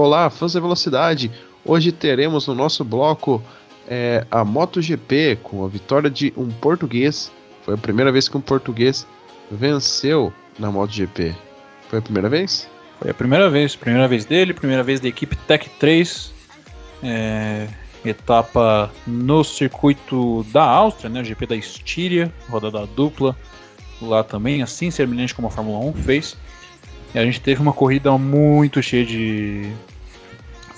[0.00, 1.28] Olá, fãs da velocidade!
[1.64, 3.42] Hoje teremos no nosso bloco
[3.88, 7.32] é, a MotoGP com a vitória de um português.
[7.64, 9.04] Foi a primeira vez que um português
[9.50, 11.34] venceu na MotoGP.
[11.90, 12.70] Foi a primeira vez?
[13.00, 16.32] Foi a primeira vez, primeira vez dele, primeira vez da equipe Tech 3.
[17.02, 17.66] É,
[18.04, 23.36] etapa no circuito da Áustria, né, o GP da Estíria, rodada dupla,
[24.00, 26.36] lá também, assim semelhante como a Fórmula 1 fez.
[27.14, 29.72] A gente teve uma corrida muito cheia de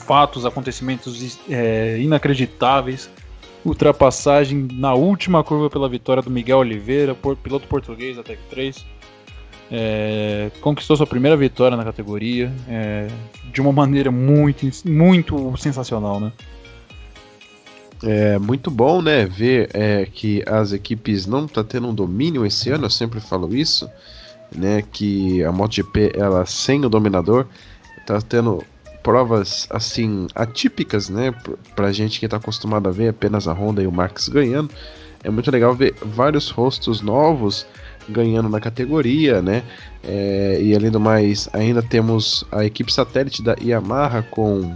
[0.06, 3.10] fatos, acontecimentos é, inacreditáveis.
[3.64, 8.86] Ultrapassagem na última curva pela vitória do Miguel Oliveira, piloto português da Tech 3.
[9.72, 13.06] É, conquistou sua primeira vitória na categoria é,
[13.52, 16.32] de uma maneira muito, muito sensacional, né?
[18.02, 22.70] É muito bom, né, ver é, que as equipes não tá tendo um domínio esse
[22.70, 23.86] ano, eu sempre falo isso
[24.54, 27.46] né, que a MotoGP ela sem o dominador
[27.98, 28.62] está tendo
[29.02, 31.34] provas assim atípicas, né,
[31.74, 34.70] pra gente que está acostumado a ver apenas a Honda e o Max ganhando.
[35.22, 37.66] É muito legal ver vários rostos novos
[38.08, 39.62] ganhando na categoria, né?
[40.02, 44.74] É, e além do mais, ainda temos a equipe satélite da Yamaha com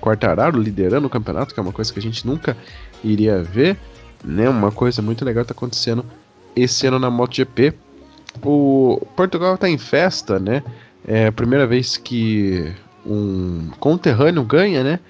[0.00, 2.56] Quartararo liderando o campeonato, que é uma coisa que a gente nunca
[3.02, 3.76] iria ver,
[4.22, 4.48] né?
[4.48, 6.04] Uma coisa muito legal está acontecendo
[6.54, 7.74] esse ano na MotoGP.
[8.42, 10.62] O Portugal está em festa, né?
[11.06, 12.72] É a primeira vez que
[13.04, 15.00] um conterrâneo ganha, né?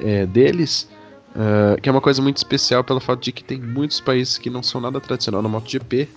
[0.00, 0.88] É, deles,
[1.30, 4.48] uh, que é uma coisa muito especial pelo fato de que tem muitos países que
[4.48, 6.08] não são nada tradicional no MotoGP.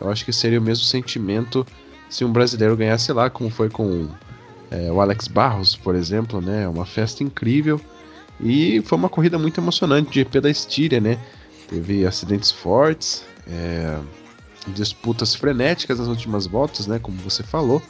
[0.00, 1.66] Eu acho que seria o mesmo sentimento
[2.08, 4.08] se um brasileiro ganhasse lá, como foi com
[4.70, 6.66] é, o Alex Barros, por exemplo, né?
[6.68, 7.80] Uma festa incrível
[8.42, 11.18] e foi uma corrida muito emocionante, GP da Estíria, né?
[11.68, 13.24] Teve acidentes fortes.
[13.46, 13.98] É,
[14.68, 17.82] disputas frenéticas nas últimas voltas, né, como você falou,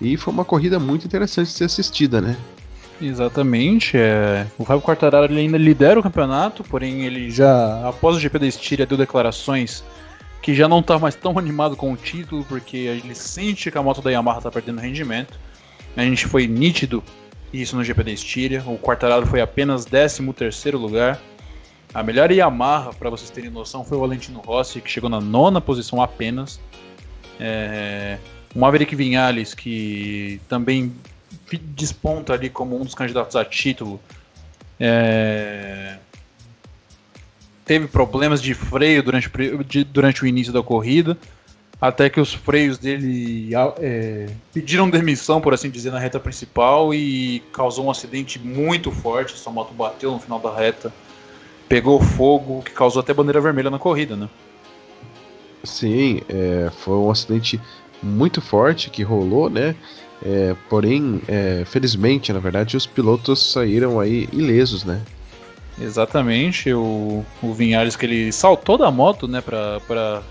[0.00, 2.36] e foi uma corrida muito interessante de ser assistida, né?
[3.00, 3.96] Exatamente.
[3.96, 4.46] É...
[4.58, 8.86] O Fábio Quartararo ainda lidera o campeonato, porém ele já, após o GP da Estíria,
[8.86, 9.84] deu declarações
[10.42, 13.82] que já não está mais tão animado com o título, porque ele sente que a
[13.82, 15.38] moto da Yamaha está perdendo rendimento.
[15.96, 17.02] A gente foi nítido
[17.52, 18.62] isso no GP da Estíria.
[18.66, 21.20] O Quartararo foi apenas 13 terceiro lugar.
[21.94, 25.60] A melhor Yamaha, para vocês terem noção, foi o Valentino Rossi, que chegou na nona
[25.60, 26.60] posição apenas.
[27.40, 28.18] É,
[28.54, 30.92] o Maverick Vinhales, que também
[31.62, 33.98] desponta ali como um dos candidatos a título.
[34.78, 35.96] É,
[37.64, 39.30] teve problemas de freio durante,
[39.66, 41.16] de, durante o início da corrida,
[41.80, 43.50] até que os freios dele
[43.80, 49.38] é, pediram demissão, por assim dizer, na reta principal e causou um acidente muito forte.
[49.38, 50.92] Sua moto bateu no final da reta
[51.68, 54.28] pegou fogo, que causou até bandeira vermelha na corrida, né?
[55.64, 57.60] Sim, é, foi um acidente
[58.02, 59.74] muito forte que rolou, né?
[60.24, 65.02] É, porém, é, felizmente, na verdade, os pilotos saíram aí ilesos, né?
[65.80, 70.22] Exatamente, o, o Vinhares que ele saltou da moto, né, pra, pra,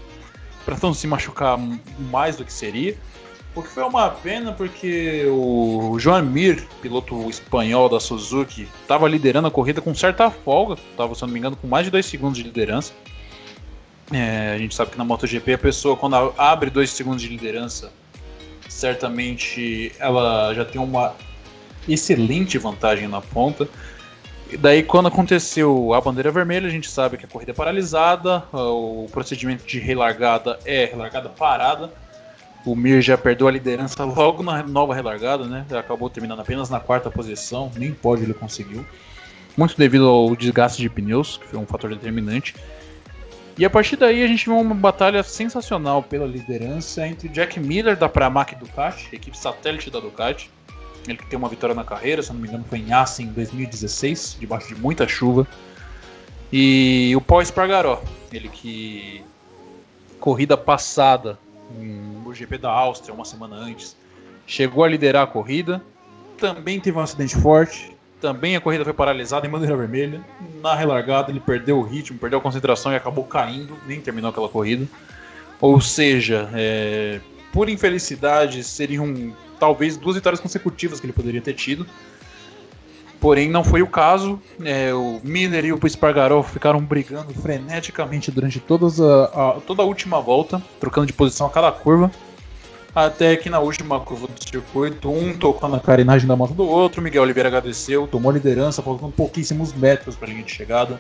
[0.66, 1.58] pra não se machucar
[2.12, 2.97] mais do que seria.
[3.57, 9.47] O que foi uma pena porque o Joan Mir, piloto espanhol da Suzuki, estava liderando
[9.47, 12.38] a corrida com certa folga, estava, se não me engano, com mais de 2 segundos
[12.38, 12.94] de liderança.
[14.13, 17.91] É, a gente sabe que na MotoGP a pessoa, quando abre 2 segundos de liderança,
[18.69, 21.16] certamente ela já tem uma
[21.90, 23.67] excelente vantagem na ponta.
[24.51, 28.44] E daí, quando aconteceu a bandeira vermelha, a gente sabe que a corrida é paralisada,
[28.53, 31.91] o procedimento de relargada é relargada parada
[32.72, 35.66] o Mir já perdeu a liderança logo na nova relargada, né?
[35.72, 38.85] Acabou terminando apenas na quarta posição, nem pode ele conseguiu.
[39.55, 42.53] Muito devido ao desgaste de pneus, que foi um fator determinante.
[43.57, 47.97] E a partir daí a gente viu uma batalha sensacional pela liderança entre Jack Miller
[47.97, 50.51] da Pramac Ducati, equipe satélite da Ducati.
[51.07, 53.31] Ele que tem uma vitória na carreira, se não me engano foi em Assen em
[53.31, 55.47] 2016, debaixo de muita chuva.
[56.53, 59.23] E o Paul Espargaró, ele que
[60.19, 61.39] corrida passada
[61.72, 63.95] no GP da Áustria uma semana antes.
[64.45, 65.81] Chegou a liderar a corrida,
[66.38, 70.22] também teve um acidente forte, também a corrida foi paralisada em bandeira vermelha.
[70.61, 74.49] Na relargada ele perdeu o ritmo, perdeu a concentração e acabou caindo, nem terminou aquela
[74.49, 74.87] corrida.
[75.59, 77.19] Ou seja, é,
[77.52, 81.85] por infelicidade, seriam talvez duas vitórias consecutivas que ele poderia ter tido.
[83.19, 84.40] Porém, não foi o caso.
[84.64, 89.85] É, o Miller e o Espargaró ficaram brigando freneticamente durante todas a, a, toda a
[89.85, 92.11] última volta, trocando de posição a cada curva.
[92.93, 97.02] Até que na última curva do circuito, um tocou na carenagem da moto do outro.
[97.02, 100.99] Miguel Oliveira agradeceu, tomou a liderança, faltando pouquíssimos metros para a linha de chegada,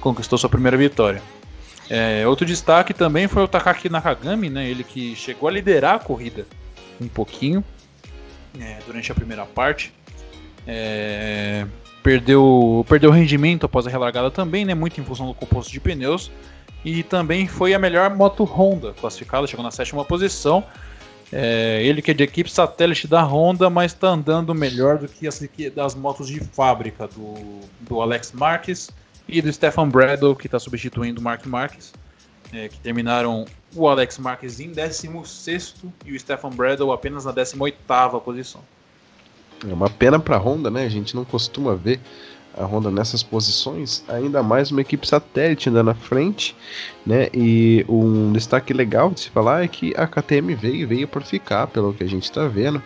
[0.00, 1.22] conquistou sua primeira vitória.
[1.90, 5.98] É, outro destaque também foi o Takaki Nakagami, né, ele que chegou a liderar a
[5.98, 6.46] corrida
[7.00, 7.62] um pouquinho
[8.58, 9.92] é, durante a primeira parte
[10.66, 11.66] É,
[12.02, 14.74] perdeu, perdeu rendimento após a relargada também, né?
[14.74, 16.30] Muito em função do composto de pneus.
[16.84, 20.62] E também foi a melhor moto Honda classificada, chegou na sétima posição.
[21.32, 25.26] É, ele que é de equipe satélite da Honda, mas está andando melhor do que
[25.26, 25.42] as
[25.74, 28.90] das motos de fábrica do, do Alex Marques
[29.26, 31.92] e do Stefan Bradle, que está substituindo o Mark Marques,
[32.52, 35.74] é, que terminaram o Alex Marques em 16
[36.04, 37.76] e o Stefan Bradle apenas na 18
[38.24, 38.60] posição.
[39.68, 40.84] É uma pena para a Honda, né?
[40.84, 42.00] A gente não costuma ver
[42.56, 46.54] a Honda nessas posições, ainda mais uma equipe satélite andando na frente,
[47.04, 47.28] né?
[47.34, 51.66] E um destaque legal de se falar é que a KTM veio veio para ficar,
[51.66, 52.82] pelo que a gente está vendo.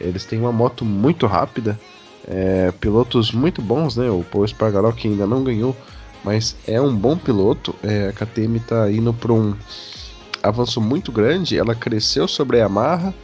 [0.00, 1.78] Eles têm uma moto muito rápida,
[2.26, 4.10] é, pilotos muito bons, né?
[4.10, 5.74] O Paul Espargaró que ainda não ganhou,
[6.22, 7.74] mas é um bom piloto.
[7.82, 9.54] É, a KTM está indo para um
[10.42, 11.58] avanço muito grande.
[11.58, 13.14] Ela cresceu sobre a Yamaha,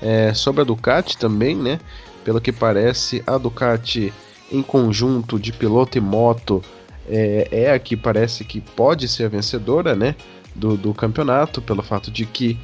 [0.00, 1.80] é, sobre a Ducati também, né?
[2.24, 4.12] Pelo que parece, a Ducati
[4.50, 6.62] em conjunto de piloto e moto
[7.08, 10.14] é, é a que parece que pode ser a vencedora, né?
[10.54, 12.58] Do, do campeonato, pelo fato de que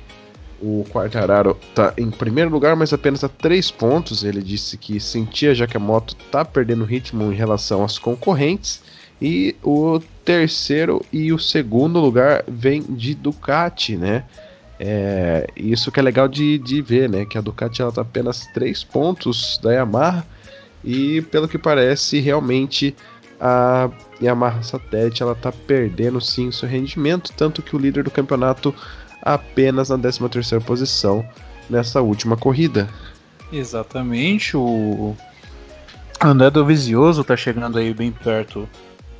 [0.62, 4.22] o Quartararo está em primeiro lugar, mas apenas a três pontos.
[4.22, 8.82] Ele disse que sentia já que a moto está perdendo ritmo em relação às concorrentes.
[9.20, 14.24] E o terceiro e o segundo lugar vem de Ducati, né?
[14.82, 17.26] É, isso que é legal de, de ver, né?
[17.26, 20.26] Que a Ducati ela tá apenas três pontos da Yamaha
[20.82, 22.96] e pelo que parece, realmente
[23.38, 23.90] a
[24.22, 28.74] Yamaha Satélite ela tá perdendo sim seu rendimento, tanto que o líder do campeonato
[29.20, 31.22] apenas na 13ª posição
[31.68, 32.88] nessa última corrida.
[33.52, 35.14] Exatamente, o
[36.18, 38.66] André Dovizioso tá chegando aí bem perto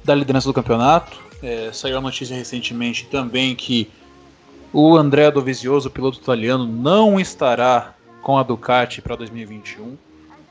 [0.03, 1.21] da liderança do campeonato.
[1.43, 3.91] É, saiu a notícia recentemente também que
[4.73, 9.97] o André Dovizioso, piloto italiano, não estará com a Ducati para 2021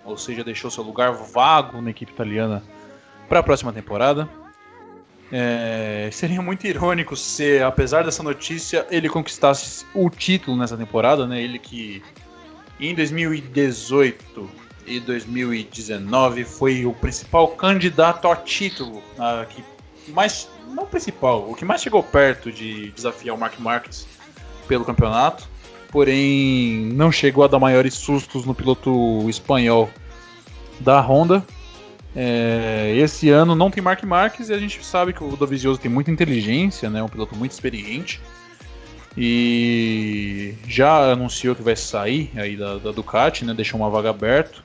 [0.10, 2.64] ou seja, deixou seu lugar vago na equipe italiana
[3.28, 4.28] para a próxima temporada.
[5.32, 11.40] É, seria muito irônico se, apesar dessa notícia, ele conquistasse o título nessa temporada, né?
[11.40, 12.02] Ele que
[12.80, 14.50] em 2018
[14.88, 19.64] e 2019 foi o principal candidato ao título, a, que
[20.10, 24.08] mais não principal, o que mais chegou perto de desafiar o Mark Marques
[24.68, 25.48] pelo campeonato
[25.92, 29.90] porém não chegou a dar maiores sustos no piloto espanhol
[30.80, 31.44] da Honda.
[32.16, 35.92] É, esse ano não tem Mark Marques e a gente sabe que o Dovizioso tem
[35.92, 38.20] muita inteligência, né, um piloto muito experiente.
[39.18, 44.60] E já anunciou que vai sair aí da, da Ducati, né, deixou uma vaga aberta.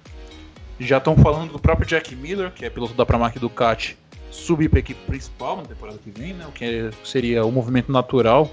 [0.79, 3.97] Já estão falando do próprio Jack Miller, que é piloto da Pramac Ducati,
[4.35, 7.91] subir para a equipe principal na temporada que vem, né, o que seria o movimento
[7.91, 8.51] natural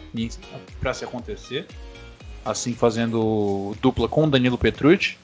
[0.80, 1.68] para se acontecer
[2.46, 5.18] assim fazendo dupla com o Danilo Petrucci.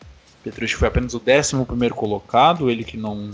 [0.43, 3.31] Petrucci foi apenas o 11 colocado, ele que não,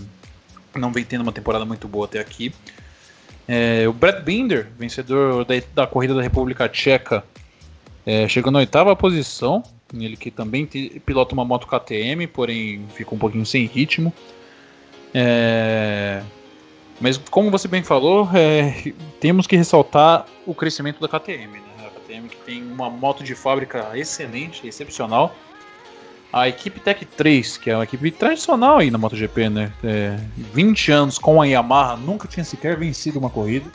[0.75, 2.53] não vem tendo uma temporada muito boa até aqui.
[3.47, 7.23] É, o Brad Binder, vencedor da, da corrida da República Tcheca,
[8.05, 9.63] é, chegou na oitava posição.
[9.93, 14.11] Ele que também pilota uma moto KTM, porém ficou um pouquinho sem ritmo.
[15.13, 16.23] É,
[16.99, 21.53] mas como você bem falou, é, temos que ressaltar o crescimento da KTM.
[21.53, 21.73] Né?
[22.13, 25.35] KTM, que tem uma moto de fábrica excelente, excepcional.
[26.31, 29.71] A equipe Tech 3, que é uma equipe tradicional aí na MotoGP, né?
[29.83, 33.69] É, 20 anos com a Yamaha, nunca tinha sequer vencido uma corrida.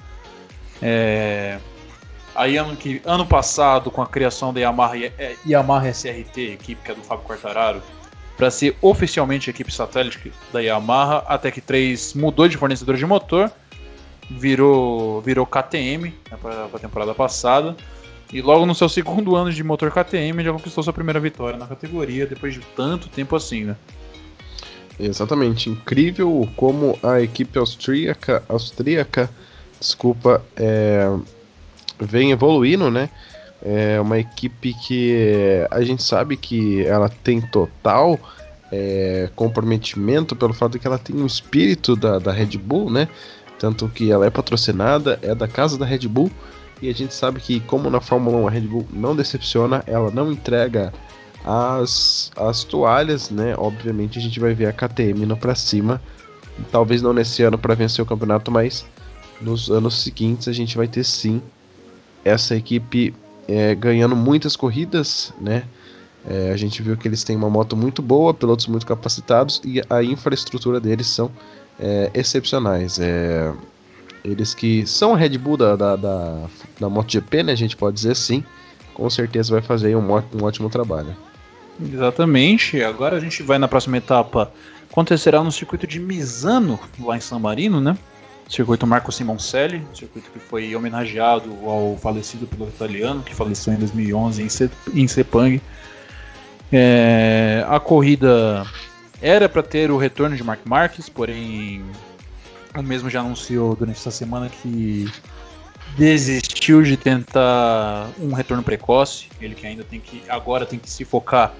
[0.83, 1.59] É,
[2.35, 6.91] aí ano, que, ano passado, com a criação da Yamaha, é, Yamaha SRT, equipe que
[6.91, 7.81] é do Fábio Quartararo,
[8.39, 13.51] para ser oficialmente equipe satélite da Yamaha, a Tech 3 mudou de fornecedor de motor,
[14.31, 17.77] virou, virou KTM né, para a temporada passada.
[18.33, 21.67] E logo no seu segundo ano de motor KTM já conquistou sua primeira vitória na
[21.67, 23.77] categoria depois de tanto tempo assim, né?
[25.01, 29.31] Exatamente, incrível como a equipe austríaca, austríaca
[29.79, 31.09] desculpa, é,
[31.99, 33.11] vem evoluindo, né?
[33.63, 38.19] É uma equipe que a gente sabe que ela tem total
[38.71, 43.09] é, comprometimento pelo fato que ela tem um espírito da, da Red Bull, né?
[43.59, 46.31] Tanto que ela é patrocinada, é da casa da Red Bull,
[46.81, 50.11] e a gente sabe que, como na Fórmula 1 a Red Bull não decepciona, ela
[50.11, 50.93] não entrega
[51.45, 53.55] as, as toalhas, né?
[53.57, 56.01] Obviamente a gente vai ver a KTM indo pra cima.
[56.71, 58.87] Talvez não nesse ano para vencer o campeonato, mas
[59.41, 61.41] nos anos seguintes a gente vai ter sim
[62.25, 63.15] essa equipe
[63.49, 65.65] é, ganhando muitas corridas, né?
[66.27, 69.83] É, a gente viu que eles têm uma moto muito boa, pilotos muito capacitados e
[69.89, 71.31] a infraestrutura deles são
[71.81, 72.99] é, excepcionais.
[72.99, 73.51] É,
[74.23, 76.47] eles que são a Red Bull da, da, da,
[76.79, 77.53] da MotoGP, né?
[77.53, 78.45] A gente pode dizer sim.
[78.93, 81.17] Com certeza vai fazer um, um ótimo trabalho.
[81.81, 82.83] Exatamente.
[82.83, 84.53] Agora a gente vai na próxima etapa
[84.91, 87.97] acontecerá no circuito de Misano, lá em San Marino, né?
[88.49, 94.49] Circuito Marco Simoncelli, circuito que foi homenageado ao falecido piloto italiano, que faleceu em 2011
[94.95, 95.61] em Sepang.
[96.73, 98.67] É, a corrida
[99.21, 101.85] era para ter o retorno de Mark Marques, porém
[102.75, 105.11] o mesmo já anunciou durante essa semana que
[105.97, 109.29] desistiu de tentar um retorno precoce.
[109.41, 111.55] Ele que ainda tem que agora tem que se focar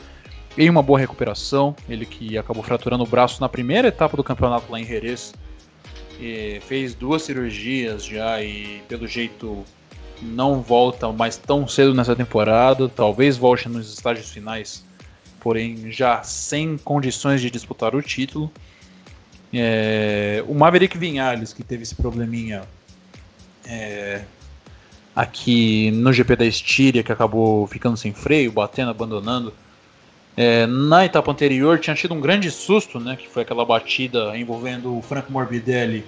[0.57, 1.75] em uma boa recuperação.
[1.89, 5.33] Ele que acabou fraturando o braço na primeira etapa do campeonato lá em Jerez.
[6.67, 9.65] Fez duas cirurgias já e pelo jeito
[10.21, 12.89] não volta mais tão cedo nessa temporada.
[12.89, 14.85] Talvez volte nos estágios finais,
[15.41, 18.51] porém já sem condições de disputar o título.
[19.53, 22.63] É, o Maverick Vinhales, que teve esse probleminha
[23.67, 24.23] é,
[25.15, 29.53] aqui no GP da Estíria, que acabou ficando sem freio, batendo, abandonando.
[30.41, 34.97] É, na etapa anterior tinha tido um grande susto, né, que foi aquela batida envolvendo
[34.97, 36.07] o Franco Morbidelli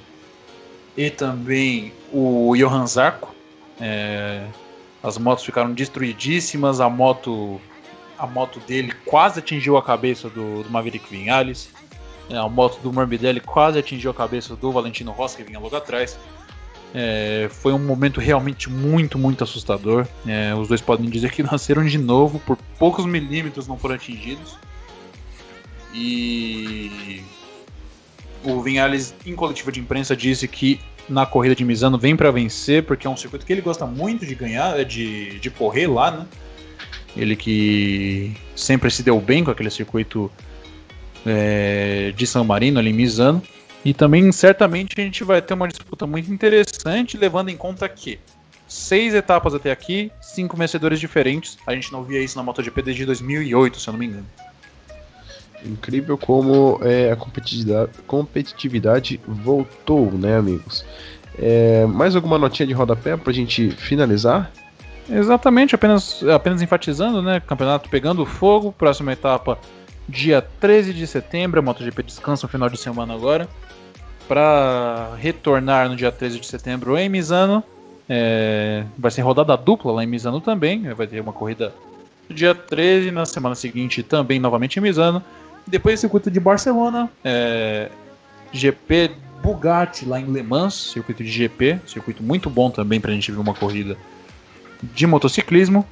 [0.96, 3.34] e também o Johan Zarco.
[3.80, 4.46] É,
[5.02, 7.60] as motos ficaram destruidíssimas, a moto
[8.16, 11.68] a moto dele quase atingiu a cabeça do, do Maverick Vinhales.
[12.28, 15.74] É, a moto do Morbidelli quase atingiu a cabeça do Valentino Rossi, que vinha logo
[15.74, 16.16] atrás.
[16.94, 20.06] É, foi um momento realmente muito, muito assustador.
[20.26, 24.58] É, os dois podem dizer que nasceram de novo, por poucos milímetros não foram atingidos.
[25.94, 27.22] E
[28.44, 32.84] o Vinhales, em coletiva de imprensa, disse que na corrida de Misano vem para vencer,
[32.84, 36.10] porque é um circuito que ele gosta muito de ganhar, é de, de correr lá,
[36.10, 36.26] né?
[37.16, 40.30] Ele que sempre se deu bem com aquele circuito
[41.26, 43.42] é, de San Marino, ali em Misano.
[43.84, 48.20] E também, certamente, a gente vai ter uma disputa muito interessante, levando em conta que
[48.68, 51.58] seis etapas até aqui, cinco vencedores diferentes.
[51.66, 54.26] A gente não via isso na MotoGP desde 2008, se eu não me engano.
[55.64, 60.84] Incrível como é, a competitividade, competitividade voltou, né, amigos?
[61.38, 64.50] É, mais alguma notinha de rodapé para a gente finalizar?
[65.08, 67.40] Exatamente, apenas, apenas enfatizando, né?
[67.40, 69.58] Campeonato pegando fogo, próxima etapa
[70.10, 73.48] dia 13 de setembro, a MotoGP descansa no final de semana agora
[74.28, 77.64] para retornar no dia 13 de setembro em Misano.
[78.08, 80.82] É, vai ser rodada dupla lá em Misano também.
[80.94, 81.72] Vai ter uma corrida
[82.28, 85.22] no dia 13, na semana seguinte também novamente em Misano.
[85.66, 87.90] Depois circuito de Barcelona, é,
[88.52, 89.12] GP
[89.42, 93.30] Bugatti lá em Le Mans, circuito de GP, circuito muito bom também para a gente
[93.32, 93.96] ver uma corrida
[94.82, 95.86] de motociclismo.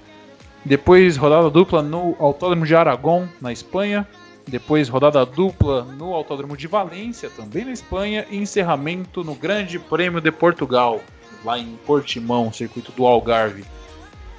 [0.64, 4.06] Depois rodada dupla no Autódromo de Aragon, na Espanha.
[4.46, 8.26] Depois, rodada dupla no Autódromo de Valência, também na Espanha.
[8.30, 11.00] E encerramento no Grande Prêmio de Portugal,
[11.44, 13.64] lá em Portimão, circuito do Algarve.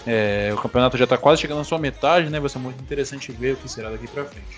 [0.08, 2.40] É, o campeonato já está quase chegando à sua metade, né?
[2.40, 4.58] Vai ser muito interessante ver o que será daqui para frente.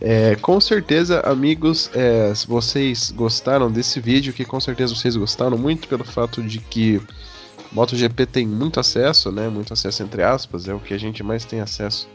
[0.00, 5.86] É, com certeza, amigos, é, vocês gostaram desse vídeo, que com certeza vocês gostaram muito
[5.86, 7.02] pelo fato de que
[7.72, 9.48] MotoGP tem muito acesso, né?
[9.48, 12.08] Muito acesso entre aspas, é o que a gente mais tem acesso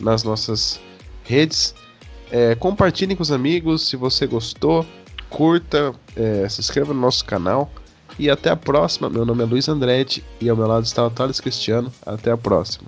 [0.00, 0.80] nas nossas
[1.24, 1.74] redes.
[2.30, 4.86] É, compartilhem com os amigos se você gostou,
[5.28, 7.70] curta, é, se inscreva no nosso canal.
[8.18, 9.08] E até a próxima.
[9.08, 11.90] Meu nome é Luiz Andretti e ao meu lado está o Thales Cristiano.
[12.04, 12.86] Até a próxima.